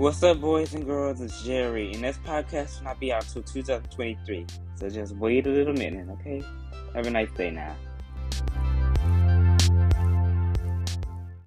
What's 0.00 0.22
up, 0.22 0.40
boys 0.40 0.72
and 0.72 0.86
girls? 0.86 1.20
It's 1.20 1.42
Jerry, 1.42 1.92
and 1.92 2.02
this 2.02 2.16
podcast 2.16 2.78
will 2.78 2.84
not 2.84 2.98
be 3.00 3.12
out 3.12 3.20
till 3.28 3.42
2023. 3.42 4.46
So 4.76 4.88
just 4.88 5.14
wait 5.16 5.46
a 5.46 5.50
little 5.50 5.74
minute, 5.74 6.08
okay? 6.08 6.42
Have 6.94 7.06
a 7.06 7.10
nice 7.10 7.30
day 7.32 7.50
now. 7.50 7.76